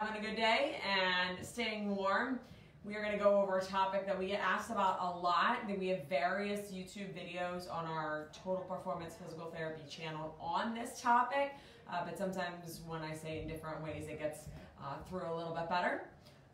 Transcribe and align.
having 0.00 0.24
a 0.24 0.26
good 0.26 0.36
day 0.36 0.80
and 0.88 1.44
staying 1.44 1.94
warm. 1.94 2.40
We 2.84 2.96
are 2.96 3.02
going 3.02 3.12
to 3.12 3.22
go 3.22 3.38
over 3.38 3.58
a 3.58 3.62
topic 3.62 4.06
that 4.06 4.18
we 4.18 4.28
get 4.28 4.40
asked 4.40 4.70
about 4.70 4.96
a 4.98 5.18
lot. 5.18 5.58
We 5.78 5.88
have 5.88 6.08
various 6.08 6.72
YouTube 6.72 7.12
videos 7.12 7.70
on 7.70 7.84
our 7.84 8.28
Total 8.32 8.64
Performance 8.64 9.16
Physical 9.22 9.50
Therapy 9.50 9.82
channel 9.90 10.34
on 10.40 10.74
this 10.74 11.02
topic, 11.02 11.52
uh, 11.92 12.02
but 12.06 12.16
sometimes 12.16 12.80
when 12.86 13.02
I 13.02 13.14
say 13.14 13.42
in 13.42 13.48
different 13.48 13.84
ways, 13.84 14.06
it 14.08 14.18
gets 14.18 14.44
uh, 14.82 14.94
through 15.06 15.30
a 15.30 15.36
little 15.36 15.54
bit 15.54 15.68
better. 15.68 16.04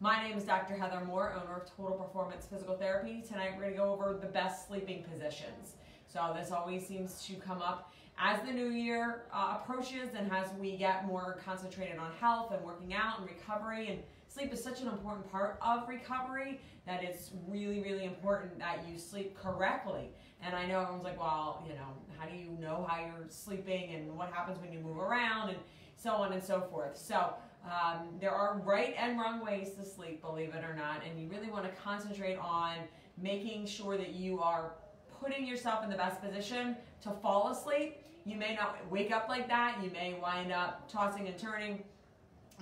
My 0.00 0.26
name 0.26 0.36
is 0.36 0.42
Dr. 0.42 0.74
Heather 0.74 1.04
Moore, 1.04 1.32
owner 1.40 1.58
of 1.58 1.70
Total 1.76 1.96
Performance 1.96 2.46
Physical 2.46 2.76
Therapy. 2.76 3.22
Tonight 3.28 3.52
we're 3.54 3.62
going 3.62 3.74
to 3.74 3.78
go 3.78 3.92
over 3.92 4.18
the 4.20 4.26
best 4.26 4.66
sleeping 4.66 5.04
positions. 5.04 5.74
So 6.08 6.34
this 6.36 6.50
always 6.50 6.84
seems 6.84 7.24
to 7.26 7.34
come 7.34 7.62
up 7.62 7.92
as 8.18 8.40
the 8.46 8.52
new 8.52 8.70
year 8.70 9.24
uh, 9.32 9.58
approaches 9.60 10.10
and 10.16 10.30
as 10.32 10.48
we 10.58 10.76
get 10.76 11.06
more 11.06 11.38
concentrated 11.44 11.98
on 11.98 12.10
health 12.18 12.50
and 12.52 12.64
working 12.64 12.94
out 12.94 13.18
and 13.18 13.28
recovery 13.28 13.88
and 13.88 14.00
sleep 14.28 14.52
is 14.52 14.62
such 14.62 14.80
an 14.80 14.88
important 14.88 15.30
part 15.30 15.58
of 15.60 15.88
recovery 15.88 16.60
that 16.86 17.02
it's 17.04 17.30
really 17.46 17.82
really 17.82 18.04
important 18.04 18.58
that 18.58 18.78
you 18.88 18.98
sleep 18.98 19.36
correctly. 19.36 20.10
And 20.42 20.54
i 20.54 20.66
know 20.66 20.80
everyone's 20.80 21.04
like 21.04 21.18
well 21.20 21.62
you 21.66 21.74
know 21.74 21.92
how 22.18 22.26
do 22.26 22.36
you 22.36 22.56
know 22.58 22.86
how 22.88 23.00
you're 23.00 23.26
sleeping 23.28 23.94
and 23.94 24.16
what 24.16 24.32
happens 24.32 24.58
when 24.58 24.72
you 24.72 24.80
move 24.80 24.98
around? 24.98 25.50
and 25.50 25.58
so 25.98 26.10
on 26.10 26.32
and 26.34 26.42
so 26.42 26.60
forth. 26.70 26.96
So 26.96 27.34
um, 27.64 28.08
there 28.20 28.30
are 28.30 28.60
right 28.64 28.94
and 28.98 29.18
wrong 29.18 29.44
ways 29.44 29.70
to 29.78 29.84
sleep 29.84 30.22
believe 30.22 30.54
it 30.54 30.62
or 30.62 30.74
not 30.74 31.02
and 31.04 31.20
you 31.20 31.28
really 31.28 31.50
want 31.50 31.64
to 31.64 31.70
concentrate 31.80 32.36
on 32.36 32.76
making 33.20 33.66
sure 33.66 33.96
that 33.96 34.10
you 34.10 34.40
are 34.40 34.74
putting 35.20 35.46
yourself 35.46 35.84
in 35.84 35.90
the 35.90 35.96
best 35.96 36.22
position 36.22 36.76
to 37.02 37.10
fall 37.22 37.50
asleep. 37.50 37.98
You 38.24 38.36
may 38.36 38.54
not 38.54 38.78
wake 38.90 39.12
up 39.12 39.28
like 39.28 39.48
that. 39.48 39.78
You 39.82 39.90
may 39.90 40.14
wind 40.20 40.52
up 40.52 40.90
tossing 40.90 41.28
and 41.28 41.38
turning 41.38 41.82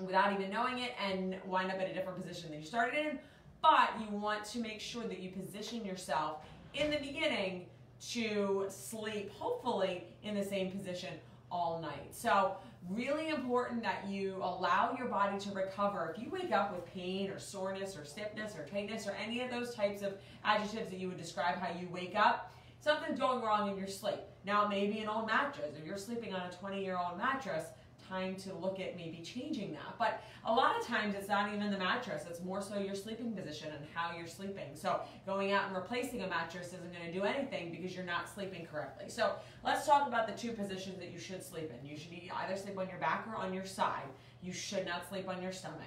without 0.04 0.32
even 0.32 0.50
knowing 0.50 0.78
it 0.78 0.92
and 1.02 1.36
wind 1.46 1.70
up 1.70 1.76
in 1.76 1.88
a 1.88 1.94
different 1.94 2.20
position 2.20 2.50
than 2.50 2.60
you 2.60 2.66
started 2.66 2.98
in. 2.98 3.18
But 3.62 3.90
you 3.98 4.16
want 4.16 4.44
to 4.46 4.58
make 4.58 4.80
sure 4.80 5.04
that 5.04 5.20
you 5.20 5.30
position 5.30 5.84
yourself 5.84 6.44
in 6.74 6.90
the 6.90 6.98
beginning 6.98 7.66
to 8.10 8.66
sleep, 8.68 9.30
hopefully, 9.32 10.04
in 10.22 10.34
the 10.34 10.44
same 10.44 10.70
position 10.70 11.14
all 11.50 11.80
night. 11.80 12.08
So 12.10 12.56
really 12.90 13.28
important 13.28 13.82
that 13.82 14.06
you 14.06 14.36
allow 14.42 14.94
your 14.98 15.06
body 15.06 15.38
to 15.38 15.50
recover. 15.52 16.14
If 16.14 16.22
you 16.22 16.28
wake 16.28 16.52
up 16.52 16.74
with 16.74 16.84
pain 16.92 17.30
or 17.30 17.38
soreness 17.38 17.96
or 17.96 18.04
stiffness 18.04 18.54
or 18.56 18.66
tightness 18.66 19.06
or 19.06 19.12
any 19.12 19.40
of 19.40 19.50
those 19.50 19.74
types 19.74 20.02
of 20.02 20.14
adjectives 20.44 20.90
that 20.90 20.98
you 20.98 21.08
would 21.08 21.16
describe 21.16 21.56
how 21.56 21.68
you 21.80 21.88
wake 21.88 22.14
up, 22.16 22.52
something's 22.84 23.18
going 23.18 23.42
wrong 23.42 23.70
in 23.70 23.78
your 23.78 23.88
sleep. 23.88 24.20
Now, 24.44 24.66
it 24.66 24.68
may 24.68 24.86
be 24.86 24.98
an 24.98 25.08
old 25.08 25.26
mattress. 25.26 25.74
If 25.80 25.86
you're 25.86 25.96
sleeping 25.96 26.34
on 26.34 26.42
a 26.42 26.50
20-year-old 26.50 27.16
mattress, 27.16 27.64
time 28.06 28.36
to 28.36 28.52
look 28.52 28.78
at 28.78 28.94
maybe 28.94 29.22
changing 29.24 29.72
that. 29.72 29.98
But 29.98 30.22
a 30.44 30.52
lot 30.52 30.78
of 30.78 30.86
times 30.86 31.14
it's 31.14 31.28
not 31.28 31.54
even 31.54 31.70
the 31.70 31.78
mattress, 31.78 32.24
it's 32.28 32.42
more 32.42 32.60
so 32.60 32.78
your 32.78 32.94
sleeping 32.94 33.32
position 33.32 33.68
and 33.74 33.86
how 33.94 34.14
you're 34.14 34.26
sleeping. 34.26 34.68
So 34.74 35.00
going 35.24 35.52
out 35.52 35.68
and 35.68 35.74
replacing 35.74 36.20
a 36.20 36.26
mattress 36.26 36.66
isn't 36.74 36.92
going 36.92 37.06
to 37.06 37.12
do 37.12 37.24
anything 37.24 37.70
because 37.70 37.94
you're 37.96 38.04
not 38.04 38.28
sleeping 38.28 38.66
correctly. 38.70 39.08
So 39.08 39.36
let's 39.64 39.86
talk 39.86 40.06
about 40.06 40.26
the 40.26 40.34
two 40.34 40.52
positions 40.52 40.98
that 40.98 41.10
you 41.10 41.18
should 41.18 41.42
sleep 41.42 41.72
in. 41.72 41.88
You 41.88 41.96
should 41.96 42.12
either 42.12 42.56
sleep 42.56 42.78
on 42.78 42.90
your 42.90 42.98
back 42.98 43.26
or 43.26 43.36
on 43.36 43.54
your 43.54 43.64
side. 43.64 44.10
You 44.42 44.52
should 44.52 44.84
not 44.84 45.08
sleep 45.08 45.26
on 45.26 45.40
your 45.40 45.52
stomach. 45.52 45.80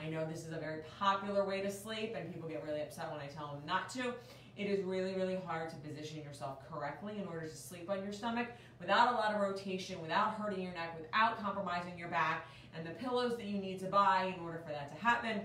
I 0.00 0.08
know 0.08 0.26
this 0.26 0.46
is 0.46 0.52
a 0.52 0.58
very 0.58 0.80
popular 0.98 1.44
way 1.44 1.60
to 1.60 1.70
sleep 1.70 2.14
and 2.16 2.32
people 2.32 2.48
get 2.48 2.64
really 2.64 2.80
upset 2.80 3.10
when 3.10 3.20
I 3.20 3.26
tell 3.26 3.48
them 3.48 3.62
not 3.66 3.88
to. 3.90 4.14
It 4.56 4.64
is 4.64 4.84
really, 4.84 5.14
really 5.14 5.38
hard 5.46 5.70
to 5.70 5.76
position 5.76 6.22
yourself 6.22 6.58
correctly 6.70 7.18
in 7.18 7.26
order 7.26 7.46
to 7.46 7.56
sleep 7.56 7.88
on 7.90 8.02
your 8.02 8.12
stomach 8.12 8.48
without 8.78 9.12
a 9.12 9.16
lot 9.16 9.34
of 9.34 9.40
rotation, 9.40 10.00
without 10.00 10.34
hurting 10.34 10.62
your 10.62 10.72
neck, 10.72 10.98
without 10.98 11.40
compromising 11.40 11.98
your 11.98 12.08
back. 12.08 12.46
And 12.74 12.86
the 12.86 12.90
pillows 12.90 13.36
that 13.36 13.46
you 13.46 13.58
need 13.58 13.78
to 13.80 13.86
buy 13.86 14.34
in 14.36 14.44
order 14.44 14.58
for 14.64 14.72
that 14.72 14.94
to 14.94 15.02
happen 15.02 15.42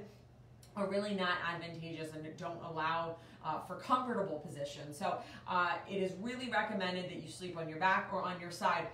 are 0.76 0.88
really 0.88 1.16
not 1.16 1.38
advantageous 1.54 2.14
and 2.14 2.26
don't 2.38 2.60
allow 2.70 3.16
uh, 3.44 3.60
for 3.62 3.76
comfortable 3.76 4.40
positions. 4.40 4.98
So 4.98 5.18
uh, 5.48 5.74
it 5.90 6.02
is 6.02 6.12
really 6.22 6.50
recommended 6.50 7.06
that 7.06 7.24
you 7.24 7.30
sleep 7.30 7.58
on 7.58 7.70
your 7.70 7.80
back 7.80 8.10
or 8.12 8.22
on 8.22 8.40
your 8.42 8.52
side. 8.52 8.88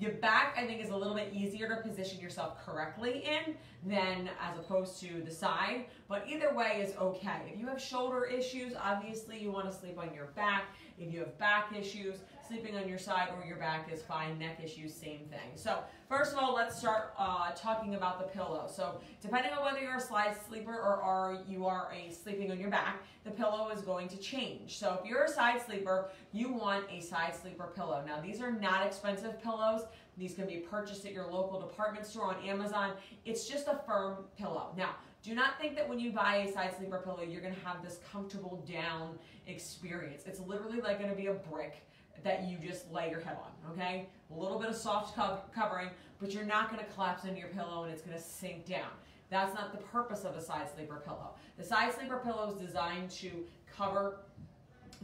Your 0.00 0.12
back, 0.12 0.56
I 0.58 0.66
think, 0.66 0.82
is 0.82 0.90
a 0.90 0.96
little 0.96 1.14
bit 1.14 1.32
easier 1.32 1.68
to 1.68 1.76
position 1.76 2.18
yourself 2.18 2.64
correctly 2.64 3.24
in 3.24 3.54
than 3.84 4.30
as 4.40 4.58
opposed 4.58 5.00
to 5.00 5.22
the 5.22 5.30
side, 5.30 5.86
but 6.08 6.24
either 6.26 6.54
way 6.54 6.84
is 6.84 6.96
okay. 6.96 7.52
If 7.52 7.60
you 7.60 7.66
have 7.66 7.80
shoulder 7.80 8.24
issues, 8.24 8.72
obviously 8.80 9.38
you 9.38 9.52
want 9.52 9.70
to 9.70 9.76
sleep 9.76 9.98
on 9.98 10.14
your 10.14 10.26
back. 10.34 10.64
If 10.98 11.12
you 11.12 11.20
have 11.20 11.38
back 11.38 11.72
issues, 11.76 12.16
sleeping 12.52 12.76
on 12.76 12.86
your 12.86 12.98
side 12.98 13.28
or 13.34 13.46
your 13.46 13.56
back 13.56 13.90
is 13.90 14.02
fine. 14.02 14.38
Neck 14.38 14.60
issues, 14.62 14.92
same 14.92 15.20
thing. 15.30 15.52
So 15.54 15.78
first 16.06 16.32
of 16.32 16.38
all, 16.38 16.54
let's 16.54 16.78
start 16.78 17.14
uh, 17.18 17.50
talking 17.52 17.94
about 17.94 18.18
the 18.18 18.26
pillow. 18.26 18.68
So 18.70 19.00
depending 19.22 19.52
on 19.52 19.64
whether 19.64 19.80
you're 19.80 19.96
a 19.96 20.00
side 20.00 20.36
sleeper 20.46 20.74
or 20.74 21.00
are 21.02 21.38
you 21.48 21.64
are 21.64 21.90
a 21.92 22.12
sleeping 22.12 22.50
on 22.50 22.60
your 22.60 22.68
back, 22.68 23.02
the 23.24 23.30
pillow 23.30 23.70
is 23.70 23.80
going 23.80 24.06
to 24.08 24.18
change. 24.18 24.78
So 24.78 24.98
if 25.00 25.08
you're 25.08 25.24
a 25.24 25.28
side 25.30 25.62
sleeper, 25.64 26.10
you 26.32 26.52
want 26.52 26.84
a 26.90 27.00
side 27.00 27.34
sleeper 27.34 27.72
pillow. 27.74 28.02
Now 28.06 28.20
these 28.20 28.42
are 28.42 28.52
not 28.52 28.86
expensive 28.86 29.42
pillows. 29.42 29.84
These 30.18 30.34
can 30.34 30.46
be 30.46 30.56
purchased 30.56 31.06
at 31.06 31.12
your 31.12 31.26
local 31.28 31.58
department 31.58 32.04
store 32.04 32.34
on 32.34 32.46
Amazon. 32.46 32.90
It's 33.24 33.48
just 33.48 33.66
a 33.66 33.80
firm 33.86 34.24
pillow. 34.36 34.74
Now, 34.76 34.96
do 35.22 35.34
not 35.34 35.58
think 35.58 35.76
that 35.76 35.88
when 35.88 35.98
you 36.00 36.12
buy 36.12 36.38
a 36.38 36.52
side 36.52 36.76
sleeper 36.76 36.98
pillow, 36.98 37.22
you're 37.22 37.40
gonna 37.40 37.54
have 37.64 37.82
this 37.82 38.00
comfortable 38.10 38.62
down 38.70 39.18
experience. 39.46 40.24
It's 40.26 40.40
literally 40.40 40.80
like 40.80 41.00
gonna 41.00 41.14
be 41.14 41.28
a 41.28 41.34
brick 41.34 41.82
that 42.24 42.44
you 42.48 42.58
just 42.58 42.90
lay 42.92 43.10
your 43.10 43.20
head 43.20 43.36
on, 43.36 43.72
okay? 43.72 44.08
A 44.30 44.38
little 44.38 44.58
bit 44.58 44.68
of 44.68 44.76
soft 44.76 45.16
co 45.16 45.38
covering, 45.54 45.88
but 46.20 46.32
you're 46.32 46.44
not 46.44 46.70
gonna 46.70 46.86
collapse 46.94 47.24
into 47.24 47.38
your 47.38 47.48
pillow 47.48 47.84
and 47.84 47.92
it's 47.92 48.02
gonna 48.02 48.20
sink 48.20 48.66
down. 48.66 48.90
That's 49.30 49.54
not 49.54 49.72
the 49.72 49.78
purpose 49.78 50.24
of 50.24 50.36
a 50.36 50.40
side 50.40 50.68
sleeper 50.74 51.02
pillow. 51.04 51.30
The 51.56 51.64
side 51.64 51.92
sleeper 51.94 52.18
pillow 52.18 52.50
is 52.50 52.56
designed 52.56 53.10
to 53.12 53.30
cover 53.74 54.20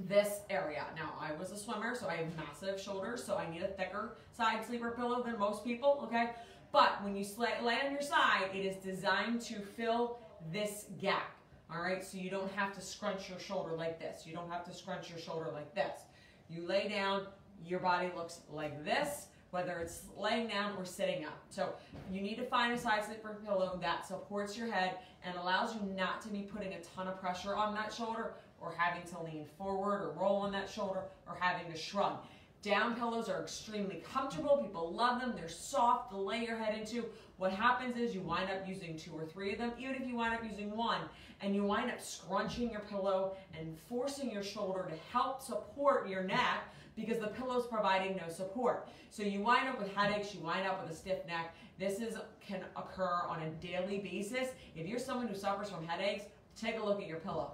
this 0.06 0.41
area. 0.50 0.84
Now, 0.94 1.14
I 1.20 1.32
was 1.32 1.50
a 1.50 1.56
swimmer, 1.56 1.94
so 1.94 2.08
I 2.08 2.16
have 2.16 2.36
massive 2.36 2.80
shoulders, 2.80 3.25
so 3.25 3.36
I 3.36 3.50
need 3.50 3.62
a 3.62 3.69
thicker 3.69 4.16
side 4.36 4.64
sleeper 4.64 4.90
pillow 4.90 5.22
than 5.22 5.38
most 5.38 5.64
people, 5.64 6.00
okay? 6.04 6.30
But 6.72 7.02
when 7.02 7.16
you 7.16 7.25
lay 7.38 7.80
on 7.84 7.92
your 7.92 8.02
side, 8.02 8.50
it 8.54 8.64
is 8.64 8.76
designed 8.76 9.40
to 9.42 9.60
fill 9.60 10.19
this 10.52 10.86
gap, 11.00 11.36
all 11.72 11.80
right? 11.80 12.04
So 12.04 12.19
you 12.19 12.30
don't 12.30 12.52
have 12.52 12.75
to 12.75 12.80
scrunch 12.80 13.28
your 13.28 13.38
shoulder 13.38 13.75
like 13.75 13.98
this. 13.98 14.26
You 14.26 14.34
don't 14.34 14.50
have 14.50 14.64
to 14.66 14.75
scrunch 14.75 15.10
your 15.10 15.19
shoulder 15.19 15.50
like 15.52 15.75
this. 15.75 16.02
You 16.48 16.66
lay 16.66 16.88
down, 16.88 17.26
your 17.64 17.81
body 17.81 18.10
looks 18.16 18.41
like 18.50 18.84
this, 18.84 19.26
whether 19.50 19.78
it's 19.78 20.03
laying 20.16 20.48
down 20.48 20.76
or 20.76 20.84
sitting 20.84 21.25
up. 21.25 21.38
So 21.50 21.75
you 22.10 22.20
need 22.20 22.36
to 22.36 22.44
find 22.44 22.72
a 22.72 22.78
side 22.78 23.04
sleeper 23.04 23.38
pillow 23.44 23.78
that 23.82 24.06
supports 24.06 24.56
your 24.56 24.70
head 24.70 24.97
and 25.25 25.37
allows 25.37 25.75
you 25.75 25.81
not 25.97 26.22
to 26.22 26.28
be 26.28 26.42
putting 26.42 26.75
a 26.75 26.81
ton 26.81 27.08
of 27.08 27.20
pressure 27.20 27.54
on 27.54 27.75
that 27.75 27.92
shoulder 27.92 28.34
or 28.60 28.75
having 28.76 29.03
to 29.10 29.22
lean 29.22 29.47
forward 29.56 30.03
or 30.03 30.12
roll 30.20 30.37
on 30.37 30.53
that 30.53 30.69
shoulder 30.69 31.03
or 31.26 31.37
having 31.38 31.70
to 31.72 31.78
shrug. 31.78 32.19
Down 32.62 32.96
pillows 32.96 33.28
are 33.28 33.41
extremely 33.41 34.02
comfortable. 34.12 34.58
People 34.58 34.92
love 34.92 35.20
them. 35.20 35.32
They're 35.36 35.48
soft 35.48 36.10
to 36.10 36.16
lay 36.16 36.44
your 36.44 36.56
head 36.56 36.76
into. 36.76 37.04
What 37.36 37.52
happens 37.52 37.96
is 37.96 38.14
you 38.14 38.20
wind 38.20 38.50
up 38.50 38.66
using 38.66 38.96
two 38.96 39.12
or 39.12 39.24
three 39.24 39.52
of 39.52 39.58
them, 39.58 39.72
even 39.78 39.94
if 39.94 40.08
you 40.08 40.16
wind 40.16 40.34
up 40.34 40.42
using 40.42 40.76
one, 40.76 41.02
and 41.41 41.54
you 41.54 41.64
wind 41.64 41.88
up 41.88 42.00
scrunching 42.00 42.70
your 42.72 42.80
pillow 42.80 43.36
and 43.56 43.78
forcing 43.88 44.30
your 44.32 44.42
shoulder 44.42 44.88
to 44.91 44.96
help 45.12 45.41
support 45.41 46.08
your 46.08 46.24
neck 46.24 46.64
because 46.96 47.20
the 47.20 47.28
pillow's 47.28 47.69
providing 47.69 48.16
no 48.16 48.28
support. 48.28 48.88
So 49.10 49.22
you 49.22 49.40
wind 49.40 49.69
up 49.69 49.78
with 49.78 49.94
headaches, 49.94 50.34
you 50.34 50.40
wind 50.40 50.66
up 50.66 50.82
with 50.82 50.90
a 50.92 50.96
stiff 50.96 51.25
neck. 51.28 51.54
This 51.78 52.00
is 52.00 52.16
can 52.44 52.64
occur 52.76 53.22
on 53.28 53.42
a 53.42 53.50
daily 53.64 53.98
basis. 53.98 54.48
If 54.75 54.88
you're 54.88 54.98
someone 54.98 55.28
who 55.28 55.36
suffers 55.36 55.70
from 55.70 55.86
headaches, 55.86 56.25
take 56.56 56.80
a 56.80 56.84
look 56.84 57.00
at 57.00 57.06
your 57.06 57.20
pillow. 57.20 57.52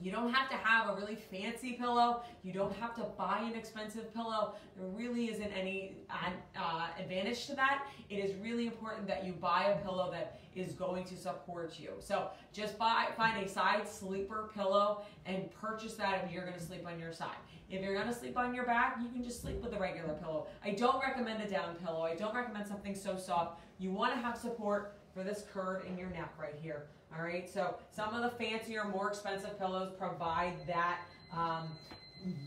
You 0.00 0.12
don't 0.12 0.32
have 0.32 0.48
to 0.50 0.56
have 0.56 0.88
a 0.90 1.00
really 1.00 1.16
fancy 1.16 1.72
pillow. 1.72 2.22
You 2.42 2.52
don't 2.52 2.74
have 2.76 2.94
to 2.96 3.04
buy 3.16 3.40
an 3.44 3.54
expensive 3.54 4.12
pillow. 4.14 4.54
There 4.76 4.86
really 4.88 5.30
isn't 5.30 5.52
any 5.52 5.96
uh, 6.10 6.88
advantage 6.98 7.46
to 7.46 7.56
that. 7.56 7.86
It 8.10 8.16
is 8.16 8.34
really 8.36 8.66
important 8.66 9.06
that 9.08 9.24
you 9.24 9.32
buy 9.32 9.74
a 9.76 9.82
pillow 9.82 10.10
that 10.12 10.40
is 10.54 10.72
going 10.72 11.04
to 11.06 11.16
support 11.16 11.78
you. 11.78 11.90
So 12.00 12.30
just 12.52 12.78
buy, 12.78 13.08
find 13.16 13.44
a 13.44 13.48
side 13.48 13.88
sleeper 13.88 14.50
pillow 14.54 15.02
and 15.26 15.50
purchase 15.52 15.94
that 15.94 16.24
if 16.24 16.32
you're 16.32 16.44
going 16.44 16.58
to 16.58 16.64
sleep 16.64 16.86
on 16.86 16.98
your 16.98 17.12
side. 17.12 17.36
If 17.70 17.82
you're 17.82 17.94
going 17.94 18.08
to 18.08 18.14
sleep 18.14 18.38
on 18.38 18.54
your 18.54 18.64
back, 18.64 18.98
you 19.02 19.08
can 19.10 19.22
just 19.22 19.42
sleep 19.42 19.62
with 19.62 19.74
a 19.74 19.78
regular 19.78 20.14
pillow. 20.14 20.46
I 20.64 20.70
don't 20.70 21.02
recommend 21.02 21.42
a 21.42 21.48
down 21.48 21.74
pillow. 21.76 22.02
I 22.02 22.14
don't 22.14 22.34
recommend 22.34 22.66
something 22.66 22.94
so 22.94 23.16
soft. 23.18 23.60
You 23.78 23.92
want 23.92 24.14
to 24.14 24.20
have 24.20 24.38
support 24.38 24.96
for 25.18 25.24
this 25.24 25.44
curve 25.52 25.84
in 25.84 25.98
your 25.98 26.10
neck 26.10 26.32
right 26.40 26.54
here. 26.62 26.86
All 27.16 27.24
right, 27.24 27.52
so 27.52 27.74
some 27.90 28.14
of 28.14 28.22
the 28.22 28.30
fancier, 28.30 28.84
more 28.84 29.08
expensive 29.08 29.58
pillows 29.58 29.92
provide 29.98 30.54
that 30.68 31.00
um, 31.32 31.70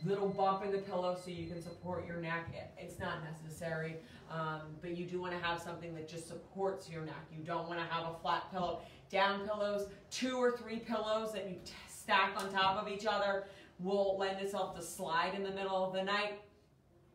little 0.06 0.30
bump 0.30 0.64
in 0.64 0.72
the 0.72 0.78
pillow 0.78 1.18
so 1.22 1.32
you 1.32 1.48
can 1.48 1.62
support 1.62 2.08
your 2.08 2.18
neck. 2.18 2.48
It's 2.78 2.98
not 2.98 3.18
necessary, 3.24 3.98
um, 4.32 4.62
but 4.82 4.96
you 4.96 5.06
do 5.06 5.20
want 5.20 5.34
to 5.34 5.40
have 5.40 5.62
something 5.62 5.94
that 5.96 6.08
just 6.08 6.30
supports 6.30 6.90
your 6.90 7.02
neck. 7.04 7.28
You 7.36 7.44
don't 7.44 7.68
want 7.68 7.80
to 7.80 7.86
have 7.94 8.06
a 8.06 8.20
flat 8.22 8.50
pillow. 8.52 8.82
Down 9.10 9.46
pillows, 9.46 9.90
two 10.10 10.38
or 10.38 10.56
three 10.56 10.80
pillows 10.80 11.34
that 11.34 11.50
you 11.50 11.58
stack 11.90 12.32
on 12.38 12.50
top 12.54 12.82
of 12.82 12.88
each 12.88 13.06
other 13.06 13.48
will 13.80 14.16
lend 14.18 14.40
itself 14.40 14.76
to 14.78 14.82
slide 14.82 15.34
in 15.36 15.44
the 15.44 15.52
middle 15.52 15.84
of 15.84 15.94
the 15.94 16.04
night. 16.04 16.40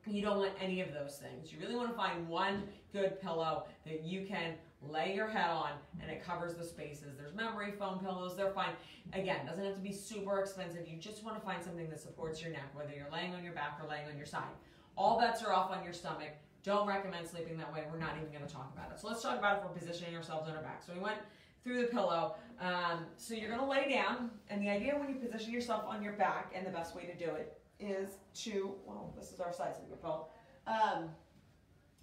You 0.07 0.23
don't 0.23 0.39
want 0.39 0.53
any 0.61 0.83
of 0.83 0.93
those 0.93 1.17
things. 1.17 1.53
You 1.53 1.59
really 1.61 1.75
want 1.75 1.89
to 1.89 1.97
find 1.97 2.29
one 2.29 2.65
good 2.93 3.21
pillow 3.21 3.65
that 3.87 4.03
you 4.05 4.25
can 4.25 4.55
lay 4.91 5.15
your 5.15 5.29
head 5.29 5.51
on 5.51 5.71
and 6.01 6.11
it 6.11 6.25
covers 6.25 6.55
the 6.55 6.65
spaces. 6.65 7.17
There's 7.17 7.35
memory 7.35 7.73
foam 7.73 7.99
pillows, 7.99 8.37
they're 8.37 8.51
fine. 8.51 8.71
Again, 9.13 9.47
doesn't 9.47 9.65
have 9.65 9.75
to 9.75 9.81
be 9.81 9.93
super 9.93 10.41
expensive. 10.41 10.87
You 10.89 10.99
just 10.99 11.25
want 11.25 11.39
to 11.39 11.45
find 11.45 11.63
something 11.63 11.89
that 11.91 12.01
supports 12.01 12.43
your 12.43 12.51
neck, 12.51 12.75
whether 12.75 12.93
you're 12.93 13.11
laying 13.13 13.35
on 13.35 13.45
your 13.45 13.53
back 13.53 13.79
or 13.83 13.89
laying 13.89 14.07
on 14.09 14.17
your 14.17 14.27
side. 14.27 14.55
All 14.97 15.19
bets 15.19 15.43
are 15.43 15.53
off 15.53 15.71
on 15.71 15.85
your 15.85 15.93
stomach. 15.93 16.31
Don't 16.63 16.89
recommend 16.89 17.29
sleeping 17.29 17.57
that 17.59 17.73
way. 17.73 17.85
We're 17.93 17.99
not 17.99 18.17
even 18.17 18.33
going 18.33 18.47
to 18.47 18.53
talk 18.53 18.73
about 18.75 18.91
it. 18.91 18.99
So 18.99 19.09
let's 19.09 19.23
talk 19.23 19.39
about 19.39 19.59
it 19.59 19.63
for 19.63 19.69
positioning 19.69 20.17
ourselves 20.17 20.49
on 20.49 20.57
our 20.57 20.63
back. 20.63 20.83
So 20.85 20.93
we 20.93 20.99
went 20.99 21.19
through 21.63 21.83
the 21.83 21.89
pillow. 21.89 22.37
Um, 22.61 23.07
so 23.17 23.35
you're 23.35 23.51
going 23.51 23.61
to 23.61 23.67
lay 23.67 23.89
down, 23.89 24.31
and 24.51 24.63
the 24.63 24.71
idea 24.71 24.97
when 24.97 25.09
you 25.09 25.17
position 25.17 25.53
yourself 25.53 25.85
on 25.87 26.03
your 26.03 26.15
back, 26.15 26.53
and 26.55 26.67
the 26.67 26.71
best 26.71 26.97
way 26.97 27.05
to 27.05 27.15
do 27.15 27.33
it 27.35 27.59
is 27.79 28.19
to, 28.43 28.75
well, 28.87 29.13
this 29.17 29.33
is 29.33 29.41
our 29.41 29.53
sleeper 29.53 29.97
pillow, 30.01 30.29
um, 30.67 31.11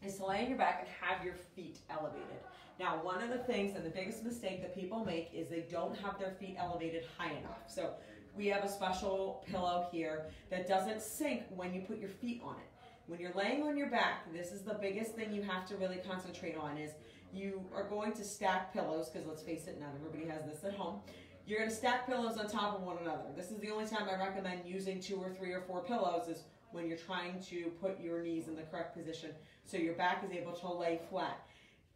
is 0.06 0.18
to 0.18 0.26
lay 0.26 0.44
on 0.44 0.50
your 0.50 0.58
back 0.58 0.80
and 0.82 0.90
have 1.02 1.24
your 1.24 1.36
feet 1.56 1.80
elevated. 1.90 2.40
Now, 2.80 3.00
one 3.04 3.22
of 3.22 3.30
the 3.30 3.38
things 3.38 3.76
and 3.76 3.86
the 3.86 3.90
biggest 3.90 4.24
mistake 4.24 4.62
that 4.62 4.76
people 4.76 5.06
make 5.06 5.30
is 5.34 5.48
they 5.48 5.66
don't 5.70 5.96
have 5.98 6.20
their 6.20 6.32
feet 6.32 6.56
elevated 6.58 7.06
high 7.18 7.32
enough. 7.32 7.62
So 7.68 7.94
we 8.36 8.48
have 8.48 8.64
a 8.64 8.70
special 8.70 9.46
pillow 9.48 9.88
here 9.92 10.26
that 10.50 10.68
doesn't 10.68 11.02
sink 11.02 11.44
when 11.56 11.74
you 11.74 11.82
put 11.82 12.00
your 12.00 12.10
feet 12.10 12.42
on 12.44 12.56
it. 12.56 12.70
When 13.06 13.20
you're 13.20 13.34
laying 13.34 13.64
on 13.64 13.78
your 13.78 13.90
back, 13.90 14.34
this 14.34 14.52
is 14.52 14.62
the 14.62 14.74
biggest 14.76 15.14
thing 15.14 15.34
you 15.34 15.44
have 15.44 15.68
to 15.68 15.76
really 15.76 15.98
concentrate 15.98 16.56
on 16.58 16.78
is 16.78 16.92
you 17.34 17.64
are 17.76 17.88
going 17.88 18.14
to 18.14 18.24
stack 18.24 18.74
pillows, 18.74 19.10
because 19.10 19.28
let's 19.28 19.44
face 19.44 19.68
it, 19.68 19.80
not 19.80 19.90
everybody 19.96 20.30
has 20.30 20.46
this 20.46 20.64
at 20.64 20.78
home. 20.78 21.00
You're 21.46 21.60
going 21.60 21.70
to 21.70 21.76
stack 21.76 22.08
pillows 22.08 22.38
on 22.38 22.48
top 22.48 22.76
of 22.76 22.84
one 22.84 22.98
another. 23.02 23.26
This 23.36 23.52
is 23.52 23.60
the 23.60 23.70
only 23.70 23.86
time 23.86 24.08
I 24.10 24.18
recommend 24.18 24.62
using 24.66 25.02
two 25.02 25.18
or 25.18 25.30
three 25.30 25.52
or 25.52 25.62
four 25.62 25.84
pillows 25.84 26.30
is 26.30 26.44
when 26.74 26.88
you're 26.88 26.98
trying 26.98 27.40
to 27.50 27.72
put 27.82 28.00
your 28.02 28.22
knees 28.22 28.48
in 28.48 28.56
the 28.56 28.64
correct 28.64 28.98
position 28.98 29.30
so 29.66 29.78
your 29.78 29.94
back 29.94 30.24
is 30.24 30.32
able 30.32 30.54
to 30.54 30.72
lay 30.72 31.00
flat. 31.10 31.40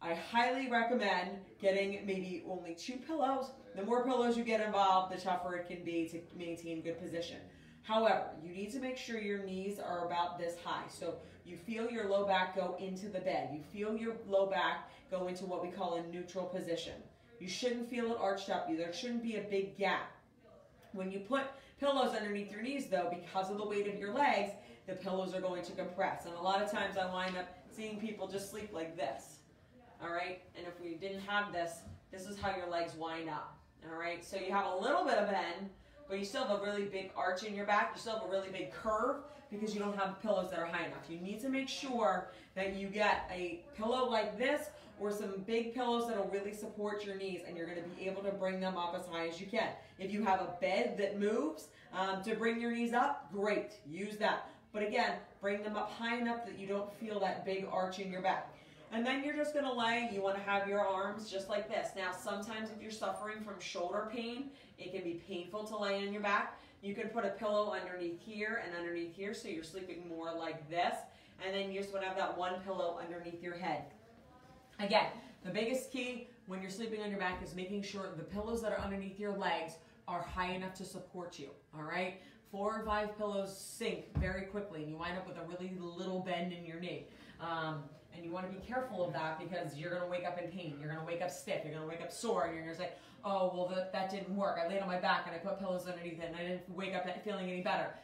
I 0.00 0.14
highly 0.14 0.70
recommend 0.70 1.38
getting 1.60 2.06
maybe 2.06 2.44
only 2.48 2.74
two 2.74 2.96
pillows. 2.96 3.50
The 3.74 3.84
more 3.84 4.04
pillows 4.04 4.36
you 4.36 4.44
get 4.44 4.60
involved, 4.60 5.12
the 5.12 5.20
tougher 5.20 5.56
it 5.56 5.68
can 5.68 5.84
be 5.84 6.08
to 6.08 6.20
maintain 6.36 6.82
good 6.82 7.00
position. 7.00 7.38
However, 7.82 8.26
you 8.42 8.52
need 8.52 8.70
to 8.72 8.80
make 8.80 8.96
sure 8.96 9.18
your 9.18 9.42
knees 9.42 9.80
are 9.80 10.06
about 10.06 10.38
this 10.38 10.54
high. 10.62 10.84
So 10.88 11.16
you 11.44 11.56
feel 11.56 11.90
your 11.90 12.08
low 12.08 12.26
back 12.26 12.54
go 12.54 12.76
into 12.78 13.08
the 13.08 13.20
bed. 13.20 13.50
You 13.52 13.60
feel 13.72 13.96
your 13.96 14.16
low 14.28 14.46
back 14.46 14.90
go 15.10 15.26
into 15.26 15.46
what 15.46 15.62
we 15.62 15.70
call 15.70 15.94
a 15.94 16.06
neutral 16.12 16.44
position. 16.44 16.94
You 17.40 17.48
shouldn't 17.48 17.88
feel 17.88 18.12
it 18.12 18.18
arched 18.20 18.50
up. 18.50 18.68
There 18.68 18.92
shouldn't 18.92 19.22
be 19.22 19.36
a 19.36 19.42
big 19.42 19.78
gap. 19.78 20.12
When 20.98 21.12
you 21.12 21.20
put 21.20 21.44
pillows 21.78 22.16
underneath 22.16 22.50
your 22.50 22.60
knees, 22.60 22.86
though, 22.86 23.08
because 23.08 23.52
of 23.52 23.56
the 23.56 23.64
weight 23.64 23.86
of 23.86 24.00
your 24.00 24.12
legs, 24.12 24.50
the 24.88 24.94
pillows 24.94 25.32
are 25.32 25.40
going 25.40 25.62
to 25.62 25.72
compress. 25.72 26.26
And 26.26 26.34
a 26.34 26.40
lot 26.40 26.60
of 26.60 26.72
times 26.72 26.96
I 26.96 27.06
wind 27.06 27.36
up 27.36 27.46
seeing 27.70 28.00
people 28.00 28.26
just 28.26 28.50
sleep 28.50 28.70
like 28.72 28.96
this. 28.96 29.38
All 30.02 30.10
right, 30.10 30.42
and 30.56 30.66
if 30.66 30.80
we 30.82 30.96
didn't 30.96 31.20
have 31.20 31.52
this, 31.52 31.82
this 32.10 32.26
is 32.26 32.36
how 32.40 32.56
your 32.56 32.68
legs 32.68 32.94
wind 32.96 33.28
up. 33.28 33.56
All 33.88 33.96
right, 33.96 34.24
so 34.24 34.38
you 34.38 34.50
have 34.50 34.66
a 34.72 34.76
little 34.76 35.04
bit 35.04 35.14
of 35.18 35.30
bend, 35.30 35.70
but 36.08 36.18
you 36.18 36.24
still 36.24 36.46
have 36.46 36.60
a 36.60 36.64
really 36.64 36.84
big 36.84 37.10
arch 37.16 37.42
in 37.44 37.54
your 37.54 37.66
back. 37.66 37.92
You 37.94 38.00
still 38.00 38.14
have 38.14 38.28
a 38.28 38.30
really 38.30 38.48
big 38.48 38.72
curve 38.72 39.16
because 39.50 39.74
you 39.74 39.80
don't 39.80 39.96
have 39.98 40.20
pillows 40.22 40.50
that 40.50 40.58
are 40.58 40.66
high 40.66 40.86
enough. 40.86 41.06
You 41.08 41.18
need 41.18 41.40
to 41.40 41.48
make 41.48 41.68
sure 41.68 42.30
that 42.54 42.76
you 42.76 42.88
get 42.88 43.30
a 43.32 43.60
pillow 43.76 44.08
like 44.08 44.38
this 44.38 44.68
or 45.00 45.12
some 45.12 45.44
big 45.46 45.74
pillows 45.74 46.08
that'll 46.08 46.28
really 46.28 46.52
support 46.52 47.04
your 47.04 47.16
knees 47.16 47.42
and 47.46 47.56
you're 47.56 47.66
to 47.66 47.82
be 47.96 48.08
able 48.08 48.22
to 48.22 48.32
bring 48.32 48.60
them 48.60 48.76
up 48.76 48.96
as 48.98 49.06
high 49.06 49.28
as 49.28 49.40
you 49.40 49.46
can. 49.46 49.68
If 49.98 50.12
you 50.12 50.24
have 50.24 50.40
a 50.40 50.54
bed 50.60 50.98
that 50.98 51.18
moves 51.18 51.68
um, 51.92 52.22
to 52.24 52.34
bring 52.34 52.60
your 52.60 52.72
knees 52.72 52.92
up, 52.92 53.32
great, 53.32 53.72
use 53.88 54.16
that. 54.16 54.48
But 54.72 54.82
again, 54.82 55.14
bring 55.40 55.62
them 55.62 55.76
up 55.76 55.90
high 55.90 56.18
enough 56.18 56.44
that 56.46 56.58
you 56.58 56.66
don't 56.66 56.92
feel 56.94 57.20
that 57.20 57.44
big 57.44 57.66
arch 57.70 58.00
in 58.00 58.10
your 58.10 58.22
back. 58.22 58.52
And 58.90 59.04
then 59.06 59.22
you're 59.22 59.36
just 59.36 59.54
gonna 59.54 59.72
lay, 59.72 60.08
you 60.12 60.22
wanna 60.22 60.40
have 60.40 60.66
your 60.66 60.80
arms 60.80 61.30
just 61.30 61.48
like 61.48 61.68
this. 61.68 61.90
Now, 61.94 62.10
sometimes 62.12 62.70
if 62.70 62.80
you're 62.80 62.90
suffering 62.90 63.42
from 63.42 63.60
shoulder 63.60 64.08
pain, 64.10 64.50
it 64.78 64.92
can 64.92 65.02
be 65.02 65.22
painful 65.28 65.64
to 65.64 65.76
lay 65.76 66.06
on 66.06 66.12
your 66.12 66.22
back. 66.22 66.58
You 66.80 66.94
can 66.94 67.08
put 67.08 67.24
a 67.24 67.30
pillow 67.30 67.74
underneath 67.74 68.20
here 68.20 68.62
and 68.64 68.74
underneath 68.74 69.14
here 69.14 69.34
so 69.34 69.48
you're 69.48 69.64
sleeping 69.64 70.08
more 70.08 70.32
like 70.32 70.68
this. 70.70 70.96
And 71.44 71.54
then 71.54 71.70
you 71.70 71.80
just 71.80 71.92
wanna 71.92 72.06
have 72.06 72.16
that 72.16 72.36
one 72.36 72.60
pillow 72.60 72.98
underneath 73.02 73.42
your 73.42 73.56
head. 73.56 73.84
Again, 74.80 75.08
the 75.44 75.50
biggest 75.50 75.92
key 75.92 76.28
when 76.46 76.62
you're 76.62 76.70
sleeping 76.70 77.02
on 77.02 77.10
your 77.10 77.18
back 77.18 77.42
is 77.42 77.54
making 77.54 77.82
sure 77.82 78.08
the 78.16 78.24
pillows 78.24 78.62
that 78.62 78.72
are 78.72 78.80
underneath 78.80 79.20
your 79.20 79.36
legs 79.36 79.74
are 80.06 80.22
high 80.22 80.52
enough 80.52 80.72
to 80.74 80.84
support 80.84 81.38
you, 81.38 81.50
all 81.76 81.82
right? 81.82 82.22
Four 82.50 82.80
or 82.80 82.84
five 82.86 83.16
pillows 83.18 83.56
sink 83.56 84.06
very 84.18 84.42
quickly 84.46 84.80
and 84.82 84.90
you 84.90 84.96
wind 84.96 85.18
up 85.18 85.28
with 85.28 85.36
a 85.36 85.42
really 85.42 85.76
little 85.78 86.20
bend 86.20 86.52
in 86.52 86.64
your 86.64 86.80
knee. 86.80 87.06
Um, 87.40 87.82
and 88.18 88.26
you 88.26 88.32
want 88.32 88.50
to 88.50 88.52
be 88.52 88.64
careful 88.66 89.06
of 89.06 89.12
that 89.12 89.38
because 89.38 89.76
you're 89.76 89.90
going 89.90 90.02
to 90.02 90.08
wake 90.08 90.26
up 90.26 90.38
in 90.42 90.50
pain. 90.50 90.76
You're 90.80 90.90
going 90.90 91.00
to 91.00 91.06
wake 91.06 91.22
up 91.22 91.30
stiff. 91.30 91.60
You're 91.64 91.72
going 91.72 91.84
to 91.84 91.88
wake 91.88 92.02
up 92.02 92.12
sore. 92.12 92.46
And 92.46 92.54
you're 92.54 92.64
going 92.64 92.76
to 92.76 92.82
say, 92.82 92.90
oh, 93.24 93.52
well, 93.54 93.68
that, 93.68 93.92
that 93.92 94.10
didn't 94.10 94.34
work. 94.34 94.58
I 94.62 94.68
laid 94.68 94.80
on 94.80 94.88
my 94.88 94.98
back 94.98 95.26
and 95.26 95.34
I 95.34 95.38
put 95.38 95.60
pillows 95.60 95.86
underneath 95.86 96.20
it 96.20 96.26
and 96.26 96.36
I 96.36 96.40
didn't 96.40 96.68
wake 96.68 96.94
up 96.94 97.06
feeling 97.24 97.48
any 97.48 97.62
better. 97.62 97.94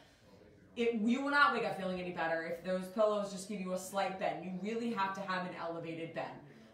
It, 0.77 0.95
you 0.95 1.21
will 1.21 1.31
not 1.31 1.53
wake 1.53 1.65
up 1.65 1.77
feeling 1.77 1.99
any 1.99 2.11
better 2.11 2.43
if 2.43 2.63
those 2.65 2.87
pillows 2.87 3.31
just 3.31 3.49
give 3.49 3.59
you 3.59 3.73
a 3.73 3.79
slight 3.79 4.19
bend. 4.19 4.43
You 4.43 4.53
really 4.61 4.91
have 4.91 5.13
to 5.15 5.21
have 5.21 5.45
an 5.45 5.53
elevated 5.59 6.13
bend. 6.13 6.27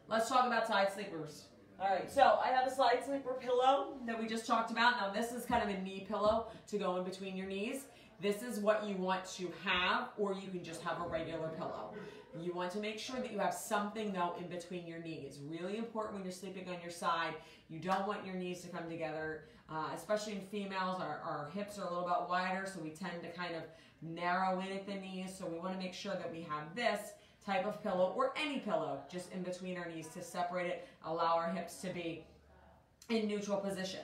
Let's 0.08 0.30
talk 0.30 0.46
about 0.46 0.68
side 0.68 0.92
sleepers. 0.94 1.46
All 1.80 1.90
right, 1.90 2.12
so 2.12 2.38
I 2.44 2.50
have 2.50 2.68
a 2.68 2.76
side 2.76 3.04
sleeper 3.04 3.34
pillow 3.42 3.94
that 4.06 4.20
we 4.20 4.28
just 4.28 4.46
talked 4.46 4.70
about. 4.70 4.98
Now 5.00 5.12
this 5.12 5.32
is 5.32 5.46
kind 5.46 5.64
of 5.64 5.76
a 5.76 5.82
knee 5.82 6.06
pillow 6.08 6.48
to 6.68 6.78
go 6.78 6.98
in 6.98 7.04
between 7.04 7.36
your 7.36 7.48
knees. 7.48 7.86
This 8.22 8.44
is 8.44 8.60
what 8.60 8.88
you 8.88 8.96
want 8.98 9.26
to 9.38 9.52
have, 9.66 10.10
or 10.16 10.34
you 10.34 10.48
can 10.52 10.64
just 10.64 10.84
have 10.84 11.02
a 11.02 11.08
regular 11.08 11.48
pillow. 11.58 11.96
You 12.40 12.54
want 12.54 12.72
to 12.74 12.80
make 12.80 13.00
sure 13.00 13.20
that 13.20 13.32
you 13.32 13.40
have 13.40 13.54
something 13.54 14.14
though 14.14 14.36
in 14.40 14.48
between 14.48 14.86
your 14.86 15.00
knees. 15.00 15.40
Really 15.50 15.78
important 15.78 16.16
when 16.16 16.24
you're 16.24 16.32
sleeping 16.32 16.70
on 16.70 16.76
your 16.82 16.92
side. 16.92 17.34
You 17.68 17.80
don't 17.80 18.08
want 18.08 18.24
your 18.26 18.36
knees 18.36 18.62
to 18.62 18.68
come 18.68 18.88
together, 18.88 19.46
uh, 19.70 19.90
especially 19.96 20.34
in 20.34 20.42
females. 20.42 21.02
Our, 21.02 21.20
our 21.26 21.50
hips 21.54 21.80
are 21.80 21.88
a 21.88 21.90
little 21.90 22.08
bit 22.08 22.30
wider, 22.30 22.70
so 22.72 22.80
we 22.80 22.92
tend 22.92 23.24
to 23.24 23.30
kind 23.32 23.56
of 23.56 23.64
narrow 24.04 24.60
in 24.60 24.68
at 24.68 24.86
the 24.86 24.96
knees. 24.96 25.36
So 25.36 25.48
we 25.48 25.58
want 25.58 25.74
to 25.74 25.80
make 25.80 25.94
sure 25.94 26.14
that 26.14 26.32
we 26.32 26.44
have 26.44 26.76
this 26.76 27.14
type 27.44 27.66
of 27.66 27.82
pillow 27.82 28.14
or 28.16 28.34
any 28.40 28.60
pillow 28.60 29.00
just 29.12 29.32
in 29.34 29.42
between 29.42 29.78
our 29.78 29.90
knees 29.90 30.08
to 30.10 30.22
separate 30.22 30.68
it, 30.68 30.88
allow 31.06 31.36
our 31.38 31.50
hips 31.50 31.82
to 31.82 31.90
be 31.90 32.24
in 33.10 33.28
neutral 33.28 33.58
position. 33.58 34.02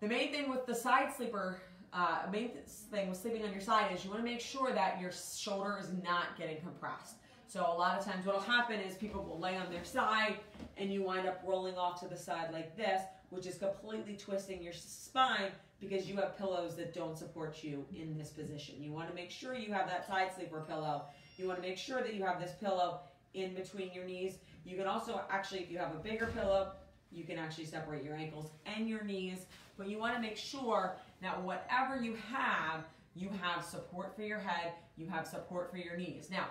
The 0.00 0.08
main 0.08 0.32
thing 0.32 0.50
with 0.50 0.66
the 0.66 0.74
side 0.74 1.14
sleeper, 1.16 1.62
uh, 1.96 2.18
main 2.30 2.50
thing 2.90 3.08
with 3.08 3.18
sleeping 3.18 3.42
on 3.42 3.52
your 3.52 3.60
side 3.60 3.90
is 3.92 4.04
you 4.04 4.10
want 4.10 4.22
to 4.22 4.30
make 4.30 4.40
sure 4.40 4.72
that 4.72 5.00
your 5.00 5.10
shoulder 5.10 5.78
is 5.80 5.90
not 6.04 6.36
getting 6.36 6.60
compressed. 6.60 7.16
So 7.48 7.60
a 7.60 7.72
lot 7.72 7.98
of 7.98 8.04
times 8.04 8.26
what 8.26 8.34
will 8.36 8.42
happen 8.42 8.80
is 8.80 8.96
people 8.96 9.24
will 9.24 9.38
lay 9.38 9.56
on 9.56 9.70
their 9.72 9.84
side 9.84 10.36
and 10.76 10.92
you 10.92 11.02
wind 11.02 11.26
up 11.26 11.42
rolling 11.46 11.76
off 11.76 11.98
to 12.00 12.08
the 12.08 12.16
side 12.16 12.52
like 12.52 12.76
this, 12.76 13.00
which 13.30 13.46
is 13.46 13.56
completely 13.56 14.14
twisting 14.14 14.62
your 14.62 14.74
spine 14.74 15.52
because 15.80 16.06
you 16.06 16.16
have 16.16 16.36
pillows 16.36 16.76
that 16.76 16.94
don't 16.94 17.16
support 17.16 17.62
you 17.62 17.86
in 17.96 18.18
this 18.18 18.28
position. 18.28 18.82
You 18.82 18.92
want 18.92 19.08
to 19.08 19.14
make 19.14 19.30
sure 19.30 19.54
you 19.54 19.72
have 19.72 19.88
that 19.88 20.06
side 20.06 20.28
sleeper 20.36 20.64
pillow. 20.68 21.04
You 21.38 21.46
want 21.46 21.62
to 21.62 21.68
make 21.68 21.78
sure 21.78 22.02
that 22.02 22.12
you 22.12 22.24
have 22.24 22.40
this 22.40 22.52
pillow 22.60 23.00
in 23.32 23.54
between 23.54 23.92
your 23.94 24.04
knees. 24.04 24.38
You 24.66 24.76
can 24.76 24.86
also 24.86 25.22
actually, 25.30 25.60
if 25.60 25.70
you 25.70 25.78
have 25.78 25.94
a 25.94 25.98
bigger 25.98 26.26
pillow, 26.26 26.72
you 27.12 27.24
can 27.24 27.38
actually 27.38 27.66
separate 27.66 28.02
your 28.04 28.16
ankles 28.16 28.50
and 28.66 28.88
your 28.88 29.02
knees, 29.02 29.46
but 29.78 29.88
you 29.88 29.98
want 29.98 30.14
to 30.14 30.20
make 30.20 30.36
sure 30.36 30.96
that 31.22 31.42
whatever 31.42 32.00
you 32.00 32.16
have, 32.32 32.84
you 33.14 33.30
have 33.42 33.64
support 33.64 34.14
for 34.14 34.22
your 34.22 34.38
head, 34.38 34.72
you 34.96 35.06
have 35.08 35.26
support 35.26 35.70
for 35.70 35.78
your 35.78 35.96
knees. 35.96 36.28
Now, 36.30 36.46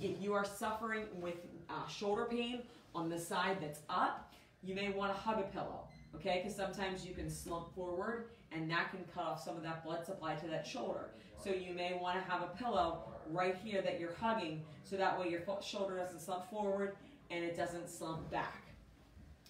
if 0.00 0.20
you 0.20 0.32
are 0.34 0.44
suffering 0.44 1.06
with 1.20 1.34
uh, 1.68 1.86
shoulder 1.88 2.26
pain 2.30 2.62
on 2.94 3.08
the 3.08 3.18
side 3.18 3.58
that's 3.60 3.80
up, 3.88 4.32
you 4.62 4.74
may 4.74 4.90
want 4.90 5.14
to 5.14 5.20
hug 5.20 5.38
a 5.38 5.42
pillow, 5.42 5.88
okay? 6.14 6.40
Because 6.42 6.56
sometimes 6.56 7.04
you 7.04 7.14
can 7.14 7.28
slump 7.28 7.74
forward 7.74 8.30
and 8.52 8.70
that 8.70 8.90
can 8.90 9.00
cut 9.14 9.24
off 9.24 9.42
some 9.42 9.56
of 9.56 9.62
that 9.62 9.84
blood 9.84 10.06
supply 10.06 10.34
to 10.36 10.46
that 10.46 10.66
shoulder. 10.66 11.10
So 11.42 11.50
you 11.50 11.74
may 11.74 11.98
want 12.00 12.24
to 12.24 12.30
have 12.30 12.42
a 12.42 12.46
pillow 12.56 13.04
right 13.30 13.56
here 13.62 13.82
that 13.82 14.00
you're 14.00 14.14
hugging 14.14 14.62
so 14.84 14.96
that 14.96 15.18
way 15.18 15.28
your 15.28 15.42
shoulder 15.62 15.96
doesn't 15.96 16.20
slump 16.20 16.48
forward 16.48 16.96
and 17.30 17.44
it 17.44 17.56
doesn't 17.56 17.90
slump 17.90 18.30
back. 18.30 18.62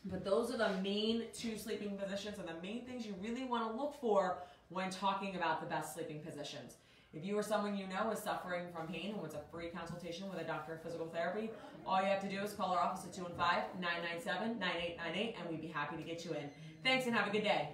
But 0.07 0.25
those 0.25 0.53
are 0.53 0.59
the 0.59 0.71
main 0.83 1.25
two 1.33 1.57
sleeping 1.57 1.97
positions 1.97 2.39
and 2.39 2.49
the 2.49 2.61
main 2.63 2.85
things 2.85 3.07
you 3.07 3.15
really 3.23 3.45
want 3.45 3.71
to 3.71 3.77
look 3.77 3.95
for 4.01 4.39
when 4.75 4.91
talking 4.91 5.37
about 5.37 5.61
the 5.61 5.67
best 5.67 5.95
sleeping 5.95 6.19
positions. 6.19 6.75
If 7.13 7.25
you 7.25 7.39
or 7.39 7.45
someone 7.45 7.77
you 7.77 7.87
know 7.87 8.11
is 8.11 8.19
suffering 8.19 8.65
from 8.75 8.89
pain 8.89 9.13
and 9.13 9.19
wants 9.21 9.37
a 9.37 9.41
free 9.53 9.69
consultation 9.69 10.29
with 10.29 10.41
a 10.41 10.45
doctor 10.45 10.75
of 10.75 10.83
physical 10.83 11.07
therapy, 11.07 11.49
all 11.87 12.01
you 12.01 12.09
have 12.09 12.21
to 12.23 12.29
do 12.29 12.41
is 12.41 12.53
call 12.53 12.73
our 12.73 12.81
office 12.81 13.05
at 13.05 13.13
215 13.13 13.81
997 13.81 14.59
9898 14.59 15.37
and 15.39 15.49
we'd 15.49 15.61
be 15.61 15.69
happy 15.69 15.97
to 15.97 16.03
get 16.03 16.25
you 16.25 16.33
in. 16.33 16.51
Thanks 16.83 17.07
and 17.07 17.15
have 17.15 17.29
a 17.29 17.31
good 17.31 17.45
day. 17.45 17.69